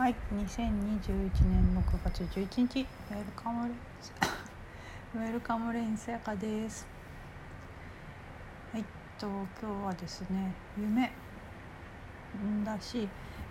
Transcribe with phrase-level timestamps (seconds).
[0.00, 4.14] はい、2021年6月11日、ウェルカムレンス、
[5.14, 6.86] ウェルカムレンスやかです。
[8.72, 8.84] はい、
[9.18, 11.12] と今日はですね、夢
[12.64, 13.06] だし、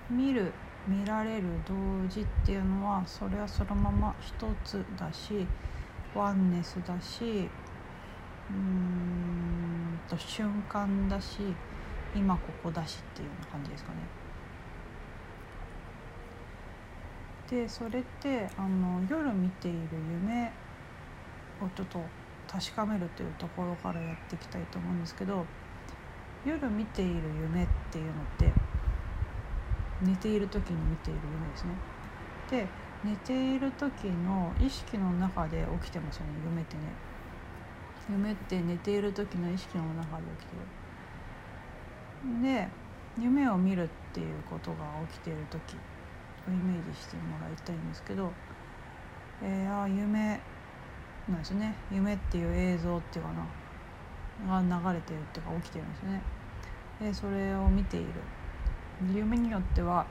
[0.09, 0.51] 見る、
[0.87, 1.75] 見られる同
[2.07, 4.33] 時っていうのは、それはそのまま一
[4.65, 5.45] つだし、
[6.15, 11.41] ワンネスだし、うーんと瞬間だし、
[12.15, 14.18] 今ここだしっていうような感じですかね。
[17.49, 19.79] でそれってあの夜見ている
[20.23, 20.51] 夢
[21.59, 21.99] をちょっと
[22.47, 25.45] 確かめるというところからやっていきたいと思うんですけど
[26.45, 28.51] 夜見ている夢っていうのって
[30.01, 31.71] 寝ている時に見ている夢ですね。
[32.49, 32.67] で
[33.03, 36.83] 寝ている時の意識の中で起きてますよね夢ってね。
[38.09, 40.55] 夢って寝ている時の意識の中で起きて
[42.41, 42.43] る。
[42.43, 42.67] で
[43.17, 44.77] 夢を見るっていうことが
[45.11, 45.75] 起きている時
[46.47, 48.31] イメージしてもらいたいんですけど、
[49.43, 50.39] えー、あ夢
[51.27, 51.75] なんですね。
[51.91, 53.31] 夢っていう映像っていうか
[54.47, 56.21] なが流れてるっていうか起きてるんですよね。
[57.01, 58.07] でそれを見ている。
[59.13, 60.05] 夢によっては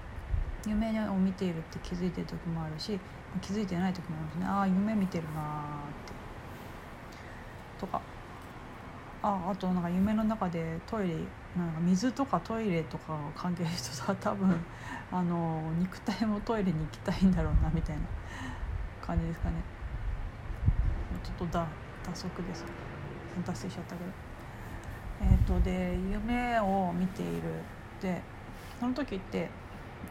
[0.67, 2.98] 夢を見ているって気づいてる時もあるし
[3.42, 4.47] 気づいてない時もあるんですね。
[4.47, 5.45] ああ夢見てるなーっ
[6.06, 6.12] て。
[7.80, 8.00] とか。
[9.20, 11.17] ああとなんか夢の中でトイレ
[11.59, 14.64] なんか水とかトイレとかを関係る人は多分
[15.11, 18.03] あの肉体もトイレに行きたいんだろうなみたいな
[19.05, 19.56] 感じですかね。
[21.25, 21.67] ちょっとだ
[22.06, 22.64] 脱足です
[23.45, 24.11] 脱線しちゃったけど。
[25.20, 27.42] えっ、ー、とで夢を見ている
[28.01, 28.23] で
[28.79, 29.51] その時って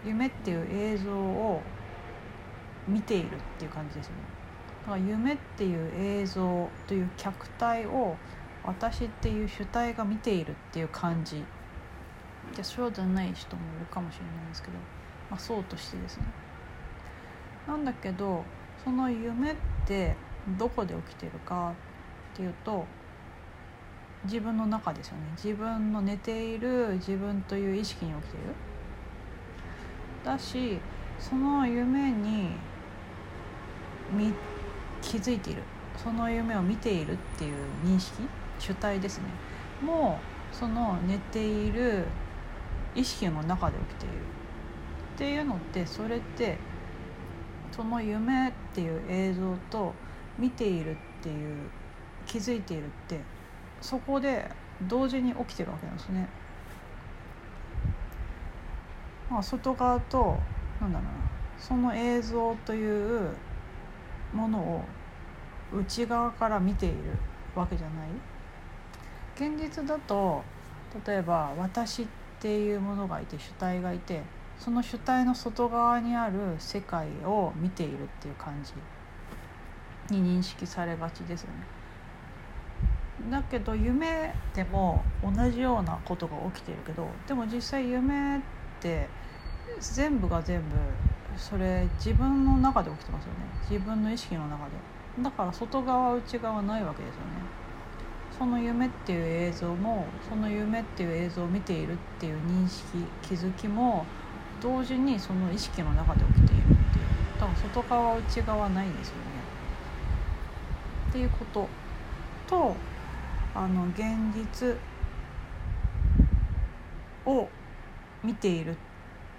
[0.05, 1.61] 夢っていう映像を
[2.87, 4.19] 見ているっていう感じですよね。
[4.85, 8.17] だから夢っていう映像という客体を
[8.67, 11.43] 私っていう主体が見ているっていう感じ。
[12.55, 14.73] でそうじゃない人もいるかもしれないんですけど、
[15.29, 16.23] まあ、そうとしてですね。
[17.67, 18.43] なんだけど
[18.83, 20.15] その夢って
[20.57, 21.73] どこで起きてるか
[22.33, 22.85] っていうと
[24.23, 25.23] 自分の中ですよね。
[25.35, 28.43] 自分の寝ている自分という意識に起きてる。
[30.23, 30.79] だし
[31.19, 32.51] その夢に
[35.01, 35.63] 気づいている。
[35.97, 38.21] その夢を見ているっていう認識。
[38.59, 39.25] 主体ですね。
[39.81, 40.19] も
[40.51, 42.05] うその寝ている
[42.95, 44.13] 意識の中で起きている。
[45.15, 46.57] っていうのってそれって
[47.71, 49.93] その夢っていう映像と
[50.37, 51.69] 見ているっていう
[52.25, 53.19] 気づいているって
[53.81, 54.49] そこで
[54.87, 56.27] 同時に起きてるわけなんですね。
[59.29, 60.39] まあ、外側と
[60.79, 61.11] なんだろうな。
[61.59, 63.29] その映像という
[64.33, 64.83] ものを
[65.75, 66.95] 内側から見ている
[67.55, 68.36] わけじゃない。
[69.37, 70.53] 現実だと
[71.05, 72.07] 例えば私っ
[72.39, 78.73] ていうものがいて主体がいてその主体の外側にある世界を見ているっていう感じ
[80.09, 81.69] に認識されがちですよね。
[83.19, 88.41] だけど夢でも同じようなことが起きてるけどでも実際夢っ
[88.79, 89.15] て
[89.79, 90.77] 全部が全部
[91.37, 93.57] それ自分の中で起きてますよね。
[93.69, 94.83] 自分の意識の中で。
[95.17, 97.51] だから外側内側ないわけですよね。
[98.37, 104.13] その夢っていう映像もその夢っていう映像を見ているっていう認識気づきも
[104.59, 107.07] 同時にその意識の中で起きているっていう。
[107.37, 109.51] だから外側内側ないんですよね。
[111.09, 111.75] っていうこと。
[112.45, 112.85] と
[113.53, 114.85] あの現実
[117.25, 117.57] を
[118.23, 118.77] 見ている。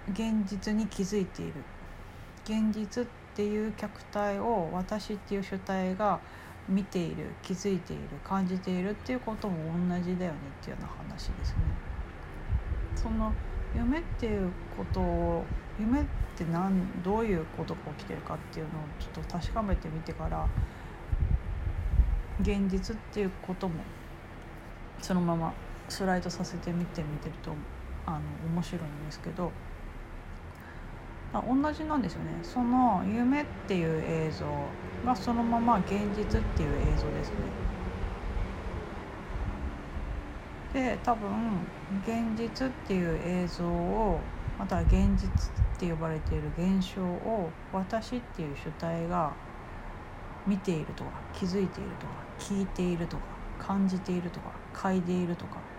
[0.07, 1.69] 現実に気づいている。
[2.43, 6.23] 現実っていう客体を私っていう主体が
[6.69, 9.55] 見ている気づいている感じているっていうことも
[9.89, 11.55] 同じだよねっていうような話ですね。
[12.95, 13.33] その
[13.75, 15.43] 夢っていうことを
[15.79, 16.03] 夢っ
[16.35, 16.71] て何
[17.03, 20.47] どういうことが起きてるかっていうのをちょっと確かめてみてから
[22.41, 23.73] 現実っていうことも
[25.01, 25.53] そのまま
[25.87, 27.51] スライドさせてみてみてると
[28.05, 28.19] あの
[28.53, 29.51] 面白いんですけど
[31.31, 32.39] 同じなんですよね。
[32.43, 37.57] その夢っていう映像がそのまま現実っていう映像ですね。
[40.69, 49.41] で多分現実っていう映像をまたは現実って呼ばれている現象を私っていう主体が
[50.45, 55.69] 見ているとか気づいているとか聞いているとか感じているとか嗅いでいるとか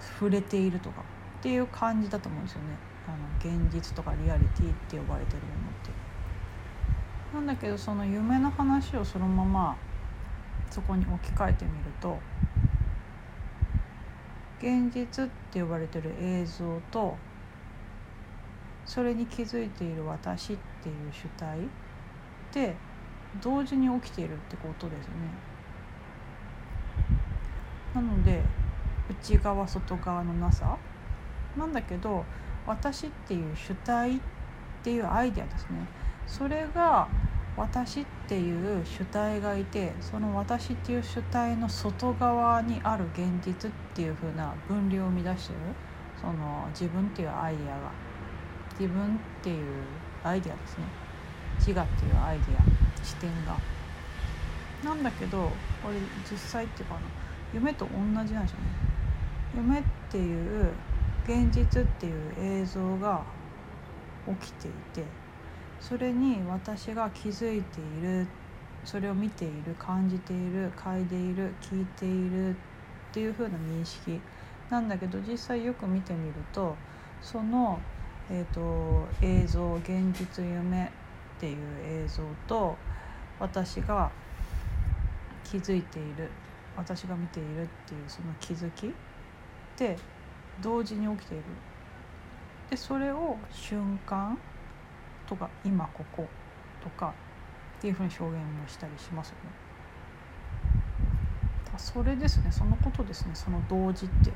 [0.00, 2.82] 触れているとかっていう感じだと思うんですよね。
[3.08, 6.08] あの現実とかリアリティって呼ばれてるものって。
[7.34, 9.76] なんだけどその夢の話をそのまま
[10.70, 12.18] そこに置き換えてみると
[14.58, 17.16] 現実って呼ばれてる映像と
[18.84, 21.58] それに気づいている私っていう主体
[22.52, 22.74] で
[23.42, 25.12] 同時に起きているってことですね。
[27.94, 28.42] なので
[29.10, 30.76] 内側外側のなさ
[31.56, 32.24] なんだけど
[32.68, 34.20] 私っていう主体っ
[34.84, 35.86] ていうアイデアですね。
[36.26, 37.08] それが
[37.56, 45.58] 私っていう主体がいてその私っていう主体の外側にある現実っていう風な分離を生み出してる
[46.20, 47.90] その自分っていうアイデアが。
[48.78, 49.66] 自分っていう
[50.22, 50.84] アイデアですね。
[51.58, 53.58] 自我っていうアイデア視点が。
[54.84, 55.50] なんだけど
[55.82, 55.96] これ
[56.30, 57.00] 実際っていうかな
[57.52, 58.48] 夢と同じなんですよね。
[59.56, 60.70] 夢っていう
[61.28, 63.22] 現実っていう映像が
[64.40, 65.04] 起きていて
[65.78, 68.26] それに私が気づいている
[68.82, 72.54] それを見ている感じている嗅いでいる聞いているっ
[73.12, 74.18] ていう風な認識
[74.70, 76.74] なんだけど実際よく見てみると
[77.20, 77.78] その、
[78.30, 82.76] えーと、映像現実夢っていう映像と
[83.38, 84.10] 私が
[85.44, 86.30] 気づいている
[86.76, 88.90] 私が見ているっていうその気づきっ
[89.76, 89.96] て
[90.62, 91.44] 同時に起きている
[92.70, 94.38] でそれを瞬間
[95.26, 96.26] とか今ここ
[96.82, 97.14] とか
[97.78, 99.68] っていうふうに表現もしたりしますよね。
[101.76, 104.32] それですねそのことですねその同時って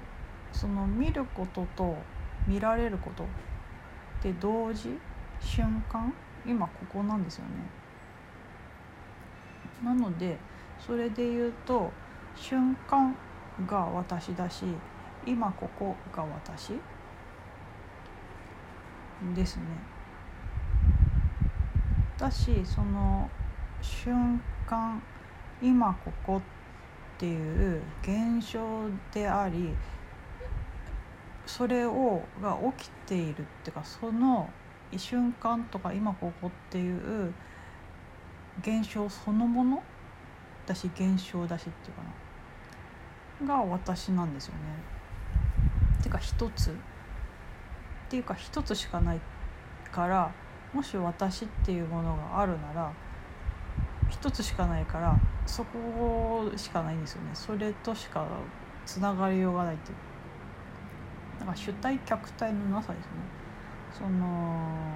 [0.53, 1.97] その見ることと
[2.47, 3.25] 見られること
[4.23, 4.91] で同時
[5.41, 6.13] 瞬間
[6.47, 7.51] 今ここなんですよね。
[9.85, 10.39] なので
[10.79, 11.91] それで言うと
[12.37, 13.15] 瞬間
[13.67, 14.65] が私だし
[15.27, 16.73] 今ここが私？
[19.35, 19.63] ですね。
[22.19, 23.31] だしその
[23.81, 25.01] 瞬間
[25.61, 26.41] 今ここっ
[27.19, 28.61] ていう現象
[29.13, 29.75] であり
[31.47, 34.49] それをが起きているっていうかその
[34.97, 37.33] 瞬間とか今ここっていう
[38.61, 39.83] 現象そのもの？
[40.67, 43.57] だし現象だしっていうかな？
[43.57, 44.61] が私なんですよね。
[46.03, 46.71] てか一つ。
[46.71, 46.75] っ
[48.11, 49.21] ていうか一つしかない
[49.91, 50.31] から
[50.75, 52.93] もし私っていうものがあるなら
[54.11, 57.31] 一つしかないからそこしかないんですよね。
[57.33, 58.27] それとしか
[58.85, 59.97] つながりようがないっていう。
[61.41, 63.11] だから主体客体のなさですね。
[63.99, 64.93] その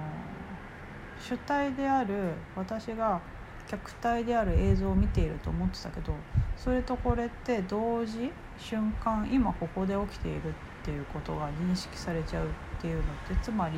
[1.19, 3.19] 主体である私が
[3.67, 6.13] 客体である映像を見ていると思ってたけど
[6.55, 10.53] それとこれって同時瞬間今ここで起きている
[10.87, 12.49] っていうことが認識されちゃうっ
[12.79, 13.73] ていうのってつまり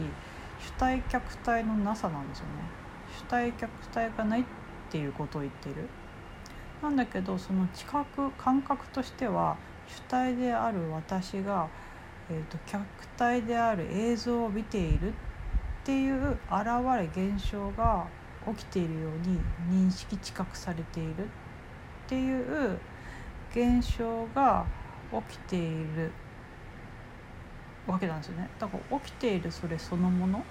[0.60, 2.52] 主体客体のなさなんですよね。
[3.18, 4.44] 主体客体がないっ
[4.92, 5.90] ていうことを言ってる。
[6.84, 9.58] なんだけどその知覚感覚としては
[9.88, 11.68] 主体である私が、
[12.30, 12.86] えーと、客
[13.18, 15.14] 体である映像を見ているっ
[15.84, 16.68] ていう現
[17.16, 18.06] れ現象が
[18.56, 19.40] 起きているように
[19.88, 21.28] 認識知覚されているっ
[22.08, 22.78] ていう
[23.50, 24.64] 現象が
[25.28, 25.60] 起きてい
[25.96, 26.12] る。
[27.92, 28.50] わけなんですよね。
[28.60, 30.44] だから起きているそれそのもの。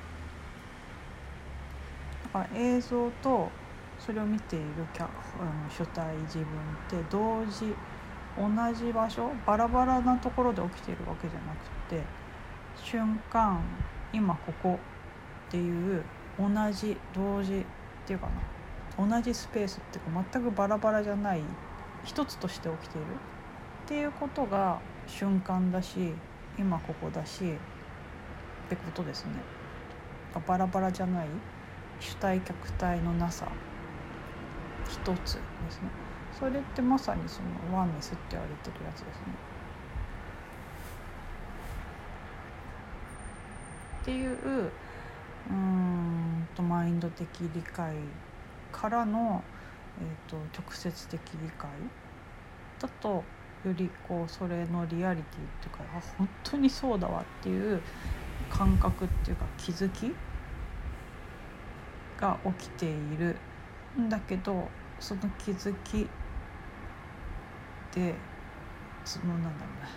[2.33, 3.51] だから映像と
[3.99, 6.47] それを見ているキャあの主体自分っ
[6.89, 7.75] て同時
[8.37, 12.03] 同じ場所バラバラなところで起きているわけじゃなくて
[12.77, 13.61] 瞬間
[14.13, 14.79] 今ここ
[15.49, 16.03] っていう
[16.39, 17.65] 同じ同時っ
[18.07, 18.33] ていうかな。
[18.99, 21.43] 同じスペースっていうか全くバラバラじゃない
[22.05, 23.07] 一つとして起きている
[23.85, 26.13] っていうことが瞬間だし
[26.59, 29.33] 今ここだしってことですね。
[30.47, 31.29] バラバラじゃない
[32.01, 33.49] 主体客体のなさ。
[34.89, 35.43] 一つですね。
[36.39, 39.25] それってまさにそのワンネスって言われてるやつですね。
[44.03, 44.71] っていう
[45.51, 47.95] うんとマインド的理解
[48.73, 49.43] からの、
[50.01, 51.69] えーと直接的理解。
[52.81, 53.25] だと
[53.65, 57.83] よりこうそれのリアリティっていうかあ本当にそうだわっていう
[58.49, 60.13] 感覚っていうか気づき
[62.17, 63.37] が起きている。
[63.99, 66.07] んだけどその気づき
[67.91, 68.15] で
[69.05, 69.89] そのなんだろうな。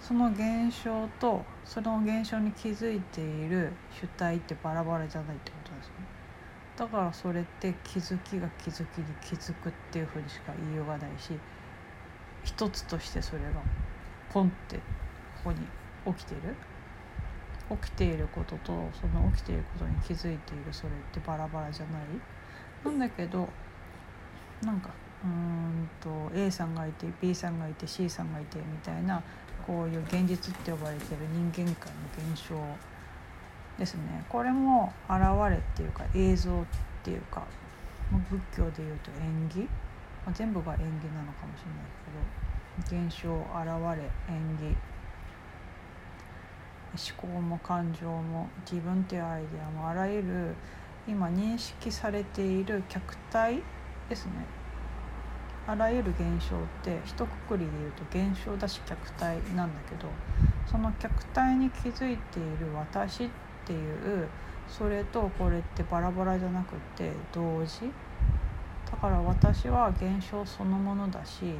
[0.00, 5.94] その現象とその現象に気づいている主体ってバラバラじゃないってことですね。
[6.76, 11.32] だからそれって気づきが気づきに気づくっていうふうにしか言いようがないし
[12.44, 13.48] 一つとしてそれが
[14.32, 14.82] ポンってこ
[15.44, 15.58] こに
[16.06, 16.54] 起きている。
[17.70, 22.02] 起きていることとその起きていることに気づいているそれってバラバラじゃない。
[22.82, 23.46] なんだけど
[24.62, 24.88] なんか
[25.22, 29.22] うんと A さんがいて B さんがいて C さんがいてみたいな
[29.66, 32.54] こういう現実って呼ばれてる人間界の現象
[33.78, 34.24] ですね。
[34.28, 35.18] これも現
[35.50, 36.64] れっていうか映像っ
[37.02, 37.42] ていうか
[38.30, 39.68] 仏教でいうと縁起、
[40.24, 44.76] まあ、全部が縁起なのかもしれないけど現象現れ縁起
[46.96, 50.54] 思考も感情も自分っていうアイデアもあらゆる
[51.06, 53.62] 今認識されている客体
[54.08, 54.32] ですね。
[55.66, 60.08] あらゆる現象って一括りで言うと現象だし客体なんだけど
[60.64, 63.28] その客体に気づいている私っ
[63.66, 64.28] ていう
[64.66, 67.92] それとこれってバラバラじゃなくて同時
[68.90, 71.52] だから私は現象そのものだし、え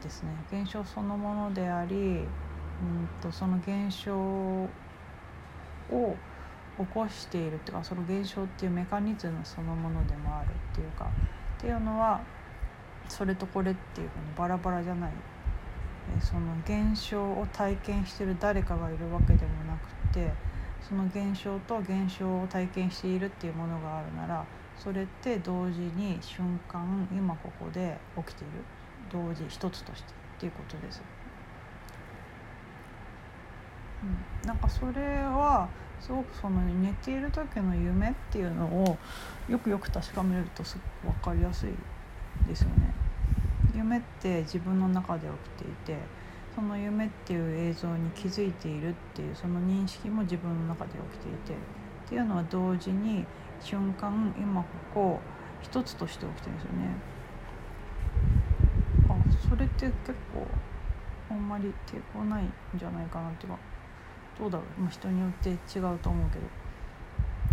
[0.00, 0.30] ー、ですね。
[0.52, 2.26] 現象そのものでありうん
[3.20, 4.68] とその現象を
[5.90, 11.06] 起こしているっていうかその現象っていうメカニズムそのものでもあるっていうか
[11.58, 12.20] っていうのは
[13.08, 15.12] それとこれっていうふうにバラバラじゃない。
[16.16, 20.32] えその現象を体験してる誰かがいるわけでもなくて
[20.80, 24.44] その現象と現象を体験しているっていうものがあるなら
[24.78, 28.52] それって同時に瞬間今ここで起きている
[29.12, 31.02] 同時一つとしてっていうことです。
[34.02, 34.06] う
[34.44, 35.68] ん、なんかそれは
[36.00, 38.98] すごくその寝ている時の夢っていうのを
[39.48, 41.70] よくよく確かめるとすごく分かりやすい
[42.48, 42.92] ですよね。
[43.72, 45.96] 夢って自分の中で起きていて
[46.54, 51.56] その夢っていう映像に気づいているっていうその認識も自分の中で起きていてっ
[52.08, 53.24] ていうのは同時に
[53.62, 55.20] 瞬間今ここ
[55.62, 56.88] 一つとして起きてるんですよね。
[59.08, 59.14] あ
[59.48, 59.94] それって結
[60.34, 60.46] 構
[61.30, 63.58] あんまり抵抗ないんじゃないかなっていうか
[64.38, 66.44] どうだろう、ま、人によって違うと思うけど。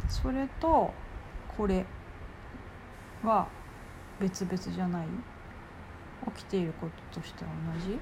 [0.08, 0.92] それと
[1.56, 1.86] これ
[3.24, 3.48] は
[4.20, 5.08] 別々じゃない？
[6.36, 7.92] 起きていることとしては同じ？
[7.92, 8.00] い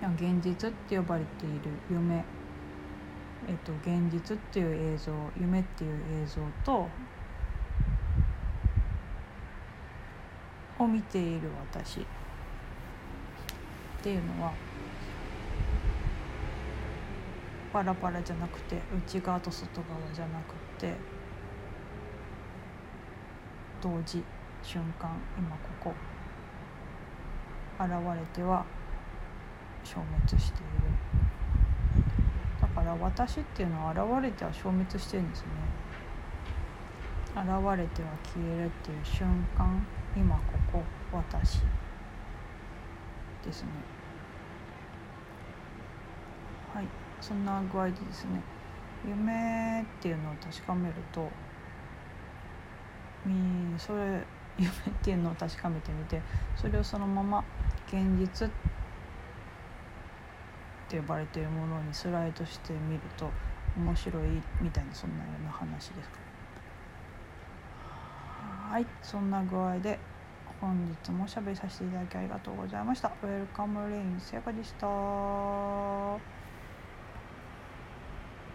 [0.00, 2.24] や現実って呼ばれている夢、
[3.46, 6.88] えっと、現実っていう映像夢っていう映像と
[10.78, 12.04] を見ている私っ
[14.02, 14.52] ていうのは
[17.72, 20.94] パラパラじゃなくて内側と外側じゃなくて
[23.80, 24.22] 同時
[24.62, 25.94] 瞬間今ここ
[27.80, 28.64] 現れては
[29.84, 31.27] 消滅している。
[32.78, 35.46] から私っていうのは現れては消滅してるんですね。
[37.34, 39.84] 現れては消えるっていう瞬間
[40.16, 40.42] 今こ
[40.72, 40.82] こ
[41.12, 41.60] 私
[43.44, 43.68] ですね。
[46.74, 46.86] はい
[47.20, 48.40] そんな具合でですね
[49.06, 51.28] 夢っていうのを確かめると
[53.26, 53.34] み
[53.78, 54.22] それ
[54.58, 56.20] 夢っていうのを確かめてみて
[56.56, 57.44] それをそのまま
[57.88, 58.68] 現実って
[60.88, 63.30] って呼ばれているものにスライドしてみると
[63.76, 66.18] 面白いみたいなそんなような話ですか？
[68.70, 69.98] はいそんな具合で
[70.60, 73.18] 本日もおしゃべりさせていただきありがとうございました。
[73.22, 76.37] ウェルカムレインせやかでした。